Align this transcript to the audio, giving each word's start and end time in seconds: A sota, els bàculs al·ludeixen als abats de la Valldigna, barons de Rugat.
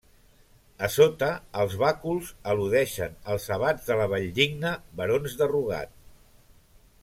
A 0.85 0.87
sota, 0.93 1.27
els 1.63 1.75
bàculs 1.81 2.31
al·ludeixen 2.53 3.13
als 3.35 3.47
abats 3.59 3.87
de 3.91 3.99
la 4.01 4.09
Valldigna, 4.15 4.73
barons 5.03 5.41
de 5.43 5.53
Rugat. 5.55 5.97